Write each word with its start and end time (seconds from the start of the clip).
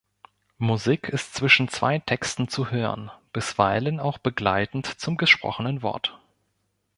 Musik 0.57 1.09
ist 1.09 1.35
zwischen 1.35 1.67
zwei 1.67 1.99
Texten 1.99 2.47
zu 2.47 2.71
hören, 2.71 3.11
bisweilen 3.33 3.99
auch 3.99 4.17
begleitend 4.17 4.87
zum 4.87 5.15
gesprochenen 5.15 5.83
Wort. 5.83 6.19